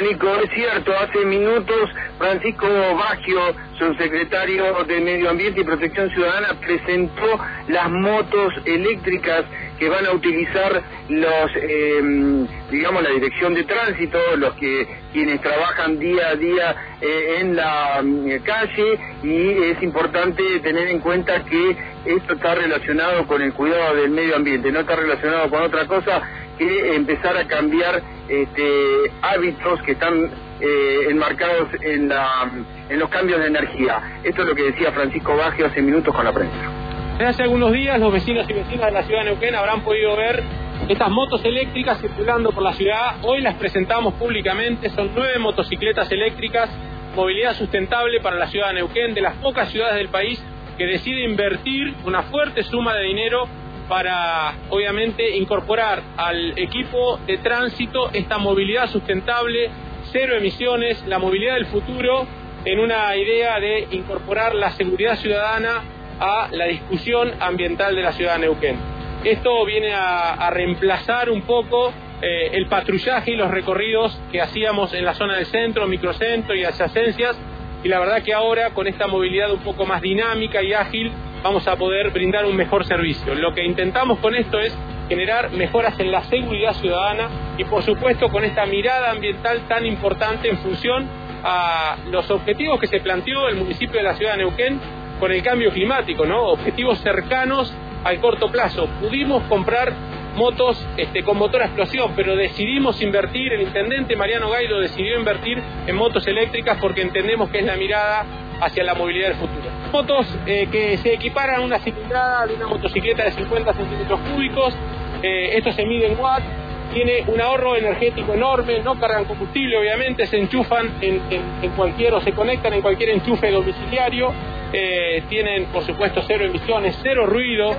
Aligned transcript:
Es 0.00 0.50
cierto, 0.54 0.92
hace 0.98 1.26
minutos 1.26 1.90
Francisco 2.16 2.66
Baggio, 2.66 3.54
subsecretario 3.78 4.82
de 4.84 4.98
Medio 4.98 5.28
Ambiente 5.28 5.60
y 5.60 5.64
Protección 5.64 6.08
Ciudadana, 6.08 6.58
presentó 6.58 7.38
las 7.68 7.90
motos 7.90 8.54
eléctricas 8.64 9.44
que 9.80 9.88
van 9.88 10.06
a 10.06 10.12
utilizar 10.12 10.82
los, 11.08 11.50
em, 11.56 12.46
digamos, 12.70 13.02
la 13.02 13.10
dirección 13.10 13.54
de 13.54 13.64
tránsito, 13.64 14.18
los 14.36 14.54
que 14.54 14.86
quienes 15.10 15.40
trabajan 15.40 15.98
día 15.98 16.28
a 16.28 16.36
día 16.36 16.76
eh, 17.00 17.38
en 17.40 17.56
la 17.56 18.00
mm, 18.02 18.42
calle 18.44 18.98
y 19.22 19.70
es 19.70 19.82
importante 19.82 20.60
tener 20.60 20.88
en 20.88 21.00
cuenta 21.00 21.42
que 21.44 21.76
esto 22.04 22.34
está 22.34 22.54
relacionado 22.54 23.26
con 23.26 23.40
el 23.40 23.54
cuidado 23.54 23.96
del 23.96 24.10
medio 24.10 24.36
ambiente, 24.36 24.70
no 24.70 24.80
está 24.80 24.96
relacionado 24.96 25.48
con 25.48 25.62
otra 25.62 25.86
cosa 25.86 26.22
que 26.58 26.94
empezar 26.94 27.38
a 27.38 27.46
cambiar 27.46 28.02
este, 28.28 29.10
hábitos 29.22 29.80
que 29.82 29.92
están 29.92 30.30
eh, 30.60 31.06
enmarcados 31.08 31.68
en, 31.80 32.06
la, 32.10 32.50
en 32.90 32.98
los 32.98 33.08
cambios 33.08 33.40
de 33.40 33.46
energía. 33.46 34.20
Esto 34.22 34.42
es 34.42 34.48
lo 34.48 34.54
que 34.54 34.64
decía 34.64 34.92
Francisco 34.92 35.34
Baggio 35.34 35.66
hace 35.66 35.80
minutos 35.80 36.14
con 36.14 36.22
la 36.22 36.32
prensa. 36.32 36.79
Desde 37.20 37.32
hace 37.32 37.42
algunos 37.42 37.70
días 37.72 38.00
los 38.00 38.10
vecinos 38.10 38.48
y 38.48 38.54
vecinas 38.54 38.86
de 38.86 38.92
la 38.92 39.02
ciudad 39.02 39.20
de 39.20 39.26
Neuquén 39.26 39.54
habrán 39.54 39.82
podido 39.82 40.16
ver 40.16 40.42
estas 40.88 41.10
motos 41.10 41.44
eléctricas 41.44 42.00
circulando 42.00 42.50
por 42.50 42.62
la 42.62 42.72
ciudad. 42.72 43.16
Hoy 43.20 43.42
las 43.42 43.56
presentamos 43.56 44.14
públicamente, 44.14 44.88
son 44.88 45.10
nueve 45.14 45.38
motocicletas 45.38 46.10
eléctricas, 46.10 46.70
movilidad 47.14 47.54
sustentable 47.56 48.20
para 48.20 48.36
la 48.36 48.46
ciudad 48.46 48.68
de 48.68 48.76
Neuquén, 48.76 49.12
de 49.12 49.20
las 49.20 49.34
pocas 49.34 49.68
ciudades 49.68 49.96
del 49.96 50.08
país 50.08 50.42
que 50.78 50.86
decide 50.86 51.22
invertir 51.24 51.94
una 52.06 52.22
fuerte 52.22 52.62
suma 52.62 52.94
de 52.94 53.02
dinero 53.02 53.46
para, 53.86 54.54
obviamente, 54.70 55.36
incorporar 55.36 56.00
al 56.16 56.58
equipo 56.58 57.18
de 57.26 57.36
tránsito 57.36 58.08
esta 58.14 58.38
movilidad 58.38 58.88
sustentable, 58.88 59.68
cero 60.04 60.36
emisiones, 60.38 61.06
la 61.06 61.18
movilidad 61.18 61.56
del 61.56 61.66
futuro, 61.66 62.26
en 62.64 62.80
una 62.80 63.14
idea 63.14 63.60
de 63.60 63.88
incorporar 63.90 64.54
la 64.54 64.70
seguridad 64.70 65.16
ciudadana 65.16 65.82
a 66.20 66.48
la 66.52 66.66
discusión 66.66 67.32
ambiental 67.40 67.96
de 67.96 68.02
la 68.02 68.12
ciudad 68.12 68.34
de 68.34 68.40
Neuquén. 68.40 68.76
Esto 69.24 69.64
viene 69.64 69.92
a, 69.92 70.50
reemplazar 70.50 71.30
un 71.30 71.42
poco 71.42 71.92
eh, 72.22 72.50
el 72.52 72.66
patrullaje 72.66 73.32
y 73.32 73.36
los 73.36 73.50
recorridos 73.50 74.18
que 74.30 74.40
hacíamos 74.40 74.92
en 74.94 75.04
la 75.04 75.14
zona 75.14 75.36
del 75.36 75.46
centro, 75.46 75.86
microcentro 75.86 76.54
y 76.54 76.64
adyacencias, 76.64 77.36
y 77.82 77.88
la 77.88 77.98
verdad 77.98 78.22
que 78.22 78.34
ahora 78.34 78.70
con 78.70 78.86
esta 78.86 79.06
movilidad 79.06 79.50
un 79.52 79.60
poco 79.60 79.86
más 79.86 80.02
dinámica 80.02 80.62
y 80.62 80.74
ágil 80.74 81.10
vamos 81.42 81.66
a 81.66 81.76
poder 81.76 82.10
brindar 82.10 82.44
un 82.44 82.56
mejor 82.56 82.84
servicio. 82.84 83.34
Lo 83.34 83.54
que 83.54 83.64
intentamos 83.64 84.18
con 84.18 84.34
esto 84.34 84.58
es 84.58 84.76
generar 85.08 85.50
mejoras 85.50 85.98
en 85.98 86.12
la 86.12 86.22
seguridad 86.24 86.74
ciudadana 86.74 87.28
y 87.58 87.64
por 87.64 87.82
supuesto 87.82 88.28
con 88.28 88.44
esta 88.44 88.66
mirada 88.66 89.10
ambiental 89.10 89.66
tan 89.66 89.86
importante 89.86 90.48
en 90.48 90.58
función 90.58 91.08
a 91.42 91.96
los 92.10 92.30
objetivos 92.30 92.78
que 92.78 92.86
se 92.86 93.00
planteó 93.00 93.48
el 93.48 93.56
municipio 93.56 93.96
de 93.96 94.02
la 94.02 94.14
ciudad 94.14 94.32
de 94.32 94.38
Neuquén 94.38 94.80
con 95.20 95.30
el 95.30 95.42
cambio 95.42 95.70
climático, 95.70 96.26
¿no? 96.26 96.42
Objetivos 96.48 96.98
cercanos 97.00 97.72
al 98.02 98.18
corto 98.20 98.50
plazo. 98.50 98.88
Pudimos 99.00 99.42
comprar 99.44 99.92
motos 100.34 100.84
este, 100.96 101.22
con 101.22 101.36
motor 101.36 101.62
a 101.62 101.66
explosión, 101.66 102.12
pero 102.16 102.34
decidimos 102.34 103.00
invertir, 103.02 103.52
el 103.52 103.62
intendente 103.62 104.16
Mariano 104.16 104.48
Gaido 104.50 104.80
decidió 104.80 105.18
invertir 105.18 105.62
en 105.86 105.96
motos 105.96 106.26
eléctricas 106.26 106.78
porque 106.80 107.02
entendemos 107.02 107.50
que 107.50 107.58
es 107.58 107.64
la 107.64 107.76
mirada 107.76 108.24
hacia 108.60 108.84
la 108.84 108.94
movilidad 108.94 109.28
del 109.28 109.36
futuro. 109.36 109.70
Motos 109.92 110.26
eh, 110.46 110.68
que 110.70 110.96
se 110.98 111.14
equiparan 111.14 111.60
a 111.60 111.64
una 111.64 111.78
cilindrada 111.78 112.46
de 112.46 112.54
una 112.54 112.66
motocicleta 112.66 113.24
de 113.24 113.32
50 113.32 113.72
centímetros 113.74 114.20
cúbicos, 114.20 114.74
eh, 115.22 115.56
esto 115.56 115.72
se 115.72 115.84
mide 115.84 116.06
en 116.06 116.18
watts, 116.18 116.46
tiene 116.92 117.24
un 117.26 117.40
ahorro 117.40 117.76
energético 117.76 118.34
enorme, 118.34 118.80
no 118.80 118.98
cargan 118.98 119.24
combustible 119.24 119.76
obviamente, 119.78 120.26
se 120.26 120.38
enchufan 120.38 120.90
en, 121.00 121.70
cualquier 121.76 122.14
o 122.14 122.20
se 122.20 122.32
conectan 122.32 122.72
en 122.74 122.82
cualquier 122.82 123.10
enchufe 123.10 123.50
domiciliario, 123.50 124.32
eh, 124.72 125.22
tienen 125.28 125.66
por 125.66 125.84
supuesto 125.84 126.22
cero 126.26 126.44
emisiones, 126.44 126.98
cero 127.02 127.26
ruido, 127.26 127.76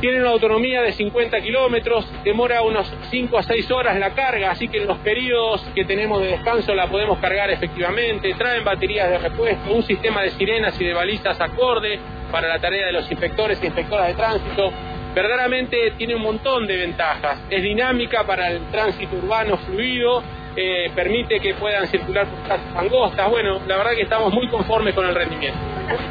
tienen 0.00 0.22
una 0.22 0.30
autonomía 0.30 0.80
de 0.80 0.92
50 0.92 1.40
kilómetros, 1.42 2.10
demora 2.24 2.62
unos 2.62 2.90
5 3.10 3.38
a 3.38 3.42
6 3.42 3.70
horas 3.70 3.98
la 3.98 4.14
carga, 4.14 4.50
así 4.50 4.66
que 4.66 4.78
en 4.78 4.86
los 4.86 4.96
periodos 4.98 5.60
que 5.74 5.84
tenemos 5.84 6.20
de 6.22 6.28
descanso 6.28 6.74
la 6.74 6.86
podemos 6.86 7.18
cargar 7.18 7.50
efectivamente. 7.50 8.32
Traen 8.32 8.64
baterías 8.64 9.10
de 9.10 9.18
repuesto, 9.18 9.70
un 9.70 9.82
sistema 9.82 10.22
de 10.22 10.30
sirenas 10.30 10.80
y 10.80 10.86
de 10.86 10.94
balizas 10.94 11.38
acorde 11.38 12.00
para 12.32 12.48
la 12.48 12.58
tarea 12.58 12.86
de 12.86 12.92
los 12.92 13.10
inspectores 13.10 13.62
y 13.62 13.66
inspectoras 13.66 14.08
de 14.08 14.14
tránsito. 14.14 14.72
Verdaderamente 15.14 15.92
tiene 15.98 16.14
un 16.14 16.22
montón 16.22 16.66
de 16.66 16.76
ventajas. 16.78 17.38
Es 17.50 17.62
dinámica 17.62 18.24
para 18.24 18.50
el 18.52 18.70
tránsito 18.70 19.16
urbano 19.16 19.58
fluido, 19.58 20.22
eh, 20.56 20.90
permite 20.94 21.40
que 21.40 21.54
puedan 21.54 21.86
circular 21.88 22.26
por 22.26 22.78
angostas. 22.78 23.30
Bueno, 23.30 23.60
la 23.66 23.76
verdad 23.76 23.92
que 23.92 24.02
estamos 24.02 24.32
muy 24.32 24.48
conformes 24.48 24.94
con 24.94 25.06
el 25.06 25.14
rendimiento 25.14 25.58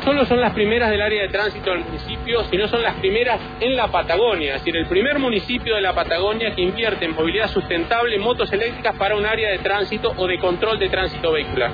solo 0.04 0.26
son 0.26 0.40
las 0.40 0.54
primeras 0.54 0.90
del 0.90 1.02
área 1.02 1.24
de 1.24 1.30
tránsito 1.30 1.72
del 1.72 1.82
municipio, 1.82 2.44
sino 2.46 2.68
son 2.68 2.82
las 2.82 2.96
primeras 2.96 3.40
en 3.60 3.76
la 3.76 3.88
Patagonia, 3.88 4.56
es 4.56 4.62
decir, 4.62 4.76
el 4.76 4.88
primer 4.88 5.20
municipio 5.20 5.76
de 5.76 5.82
la 5.82 5.94
Patagonia 5.94 6.54
que 6.56 6.62
invierte 6.62 7.06
en 7.06 7.16
movilidad 7.16 7.48
sustentable 7.50 8.16
en 8.16 8.22
motos 8.22 8.52
eléctricas 8.52 8.96
para 8.96 9.16
un 9.16 9.26
área 9.26 9.52
de 9.52 9.60
tránsito 9.60 10.14
o 10.16 10.28
de 10.28 10.38
control 10.40 10.80
de 10.80 10.90
tránsito 10.90 11.32
vehicular. 11.32 11.72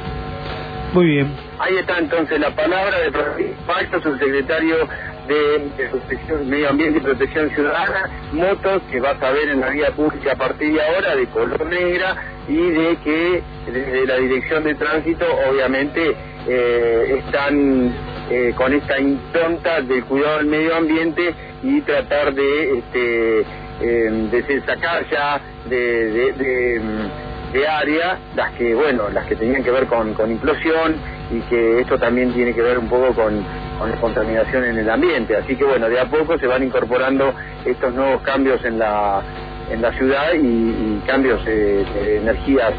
Muy 0.94 1.08
bien. 1.08 1.36
Ahí 1.60 1.76
está 1.78 1.98
entonces 1.98 2.40
la 2.40 2.52
palabra 2.52 3.00
de 3.00 3.12
Francisco 3.12 4.02
subsecretario 4.02 4.88
de, 5.28 5.60
de 5.78 6.46
Medio 6.46 6.70
Ambiente 6.70 7.00
y 7.00 7.02
Protección 7.02 7.50
Ciudadana, 7.50 8.10
motos 8.32 8.82
que 8.92 9.00
vas 9.02 9.22
a 9.22 9.32
ver 9.32 9.50
en 9.50 9.60
la 9.60 9.70
vía 9.70 9.92
pública 9.92 10.34
a 10.34 10.36
partir 10.36 10.74
de 10.74 10.82
ahora 10.82 11.16
de 11.16 11.26
color 11.28 11.66
negra 11.66 12.16
y 12.48 12.72
de 12.72 12.98
que 13.04 13.44
desde 13.72 14.06
la 14.06 14.18
Dirección 14.18 14.64
de 14.64 14.76
Tránsito 14.76 15.26
obviamente 15.50 16.16
eh, 16.48 17.22
están 17.26 17.92
eh, 18.30 18.54
con 18.56 18.74
esta 18.74 19.00
impronta 19.00 19.82
del 19.82 20.04
cuidado 20.06 20.38
del 20.38 20.48
medio 20.48 20.76
ambiente 20.76 21.34
y 21.64 21.82
tratar 21.82 22.34
de, 22.34 22.78
este, 22.78 23.40
eh, 23.82 24.30
de 24.32 24.62
sacar 24.62 25.10
ya 25.10 25.42
de, 25.68 26.34
de, 26.34 27.68
área 27.68 28.20
las 28.36 28.52
que, 28.52 28.76
bueno, 28.76 29.10
las 29.10 29.26
que 29.26 29.36
tenían 29.38 29.64
que 29.64 29.72
ver 29.72 29.88
con, 29.88 30.14
con 30.14 30.30
implosión 30.30 30.96
y 31.32 31.40
que 31.50 31.80
esto 31.80 31.98
también 31.98 32.34
tiene 32.34 32.54
que 32.54 32.62
ver 32.62 32.78
un 32.78 32.90
poco 32.90 33.14
con 33.14 33.44
la 33.80 33.96
contaminación 34.02 34.66
en 34.66 34.78
el 34.78 34.90
ambiente. 34.90 35.38
Así 35.38 35.56
que, 35.56 35.64
bueno, 35.64 35.90
de 35.90 36.00
a 36.00 36.06
poco 36.06 36.38
se 36.38 36.48
van 36.48 36.64
incorporando 36.64 37.34
estos 37.64 37.94
nuevos 37.94 38.22
cambios 38.24 38.64
en 38.66 38.78
la, 38.78 39.24
en 39.70 39.82
la 39.82 39.92
ciudad 39.94 40.34
y, 40.34 41.02
cambios 41.06 41.44
de 41.46 42.18
energías 42.18 42.74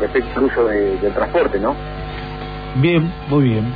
respecto 0.00 0.38
al 0.38 0.44
uso 0.44 0.66
del 0.66 1.12
transporte, 1.14 1.58
¿no? 1.58 1.74
Bien, 2.76 3.10
muy 3.28 3.44
bien. 3.44 3.72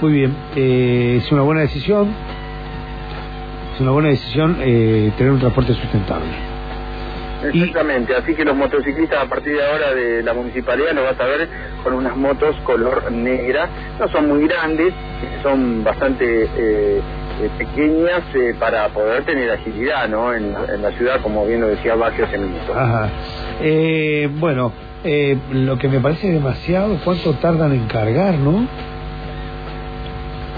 Muy 0.00 0.12
bien. 0.12 0.34
Eh, 0.56 1.16
es 1.18 1.32
una 1.32 1.42
buena 1.42 1.62
decisión. 1.62 2.14
Es 3.74 3.80
una 3.80 3.90
buena 3.92 4.08
decisión 4.08 4.58
eh, 4.60 5.12
tener 5.16 5.32
un 5.32 5.40
transporte 5.40 5.74
sustentable. 5.74 6.50
Exactamente, 7.42 8.14
así 8.14 8.34
que 8.34 8.44
los 8.44 8.54
motociclistas 8.54 9.24
a 9.24 9.26
partir 9.26 9.54
de 9.54 9.64
ahora 9.64 9.94
de 9.94 10.22
la 10.22 10.34
municipalidad 10.34 10.92
lo 10.92 11.04
vas 11.04 11.18
a 11.18 11.24
ver 11.24 11.48
con 11.82 11.94
unas 11.94 12.14
motos 12.14 12.54
color 12.64 13.10
negra, 13.10 13.66
no 13.98 14.08
son 14.08 14.28
muy 14.28 14.46
grandes, 14.46 14.92
son 15.42 15.82
bastante 15.82 16.50
eh, 16.54 17.00
pequeñas 17.48 18.22
para 18.58 18.88
poder 18.88 19.24
tener 19.24 19.50
agilidad 19.50 20.08
¿no? 20.08 20.34
en, 20.34 20.52
la 20.52 20.90
ciudad, 20.92 21.20
como 21.22 21.46
bien 21.46 21.60
lo 21.60 21.68
decía 21.68 21.94
Bacio 21.94 22.24
hace 22.24 22.38
minutos. 22.38 22.76
Ajá. 22.76 23.08
bueno, 24.38 24.72
eh, 25.02 25.38
lo 25.52 25.78
que 25.78 25.88
me 25.88 26.00
parece 26.00 26.30
demasiado, 26.30 26.98
¿cuánto 27.04 27.32
tardan 27.34 27.72
en 27.72 27.86
cargar, 27.86 28.34
no? 28.34 28.66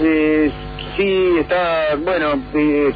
Eh, 0.01 0.51
sí, 0.97 1.37
está, 1.39 1.95
bueno, 2.03 2.33
eh, 2.53 2.93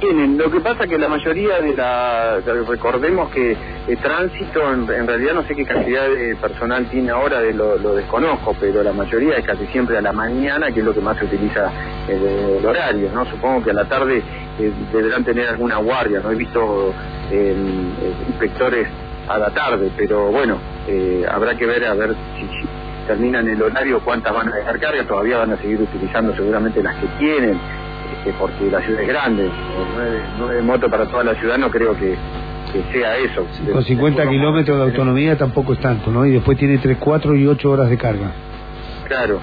tienen. 0.00 0.38
Lo 0.38 0.50
que 0.50 0.60
pasa 0.60 0.86
que 0.86 0.98
la 0.98 1.08
mayoría 1.08 1.60
de 1.60 1.74
la, 1.74 2.40
recordemos 2.68 3.30
que 3.30 3.56
el 3.86 3.98
tránsito, 3.98 4.72
en, 4.72 5.06
realidad 5.06 5.34
no 5.34 5.42
sé 5.42 5.54
qué 5.54 5.64
cantidad 5.64 6.08
de 6.08 6.36
personal 6.36 6.86
tiene 6.86 7.10
ahora, 7.10 7.40
de 7.40 7.52
lo, 7.52 7.76
desconozco, 7.94 8.56
pero 8.58 8.82
la 8.82 8.92
mayoría 8.92 9.36
es 9.36 9.44
casi 9.44 9.66
siempre 9.66 9.98
a 9.98 10.00
la 10.00 10.12
mañana, 10.12 10.70
que 10.70 10.80
es 10.80 10.86
lo 10.86 10.94
que 10.94 11.00
más 11.00 11.18
se 11.18 11.24
utiliza 11.24 11.70
el, 12.08 12.64
horario, 12.64 13.10
¿no? 13.12 13.24
Supongo 13.26 13.62
que 13.64 13.70
a 13.70 13.74
la 13.74 13.84
tarde 13.84 14.22
deberán 14.92 15.24
tener 15.24 15.48
alguna 15.48 15.76
guardia, 15.78 16.20
¿no? 16.20 16.30
He 16.30 16.36
visto 16.36 16.94
inspectores 18.28 18.88
a 19.28 19.38
la 19.38 19.50
tarde, 19.50 19.90
pero 19.96 20.30
bueno, 20.30 20.58
eh, 20.86 21.24
habrá 21.30 21.56
que 21.56 21.66
ver 21.66 21.84
a 21.86 21.94
ver 21.94 22.14
si, 22.38 22.46
terminan 23.06 23.46
el 23.48 23.62
horario 23.62 24.00
cuántas 24.00 24.32
van 24.32 24.52
a 24.52 24.56
dejar 24.56 24.80
carga, 24.80 25.04
todavía 25.04 25.38
van 25.38 25.52
a 25.52 25.56
seguir 25.58 25.80
utilizando 25.80 26.34
seguramente 26.34 26.82
las 26.82 26.96
que 26.96 27.06
tienen, 27.18 27.58
este, 28.18 28.32
porque 28.38 28.70
la 28.70 28.80
ciudad 28.80 29.02
es 29.02 29.08
grande, 29.08 29.50
nueve, 30.38 30.62
motos 30.62 30.90
para 30.90 31.06
toda 31.06 31.24
la 31.24 31.34
ciudad 31.34 31.58
no 31.58 31.70
creo 31.70 31.96
que, 31.96 32.16
sea 32.92 33.16
eso. 33.18 33.46
con 33.72 33.84
50 33.84 34.28
kilómetros 34.28 34.76
de 34.78 34.84
autonomía 34.84 35.36
tampoco 35.36 35.74
es 35.74 35.78
tanto, 35.78 36.10
¿no? 36.10 36.26
Y 36.26 36.32
después 36.32 36.58
tiene 36.58 36.78
3, 36.78 36.96
4 36.98 37.36
y 37.36 37.46
8 37.46 37.70
horas 37.70 37.88
de 37.88 37.96
carga. 37.96 38.32
Claro. 39.06 39.38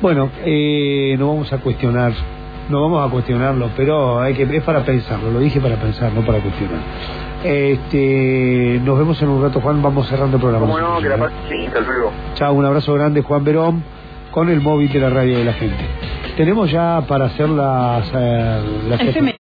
Bueno, 0.00 0.30
eh, 0.44 1.16
no 1.18 1.28
vamos 1.28 1.52
a 1.52 1.58
cuestionar 1.58 2.12
no 2.70 2.82
vamos 2.82 3.06
a 3.06 3.10
cuestionarlo, 3.10 3.70
pero 3.76 4.20
hay 4.20 4.34
que 4.34 4.44
es 4.44 4.62
para 4.62 4.84
pensarlo, 4.84 5.30
lo 5.30 5.40
dije 5.40 5.60
para 5.60 5.76
pensar, 5.76 6.12
no 6.12 6.22
para 6.22 6.38
cuestionar. 6.38 6.78
Este, 7.42 8.80
nos 8.84 8.98
vemos 8.98 9.20
en 9.22 9.28
un 9.28 9.42
rato, 9.42 9.60
Juan, 9.60 9.82
vamos 9.82 10.06
cerrando 10.08 10.36
el 10.36 10.40
programa. 10.40 10.66
Como 10.66 10.78
no, 10.78 11.00
que 11.00 11.08
la 11.08 11.16
paz, 11.16 11.32
sí, 11.48 11.66
hasta 11.66 11.80
luego. 11.80 12.12
Chao, 12.34 12.52
un 12.52 12.64
abrazo 12.64 12.94
grande, 12.94 13.22
Juan 13.22 13.44
Verón, 13.44 13.82
con 14.30 14.48
el 14.48 14.60
móvil 14.60 14.92
de 14.92 15.00
la 15.00 15.10
radio 15.10 15.38
de 15.38 15.44
la 15.44 15.52
gente. 15.54 15.84
Tenemos 16.40 16.70
ya 16.70 17.02
para 17.06 17.26
hacer 17.26 17.50
las... 17.50 18.10
Eh, 18.14 18.62
las 18.88 18.98